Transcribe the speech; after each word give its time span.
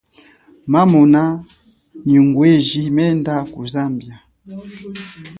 Mamona 0.71 1.23
nyi 2.07 2.19
ngweji 2.25 2.81
menda 2.95 3.35
ku 3.51 3.61
Zambia. 3.73 4.15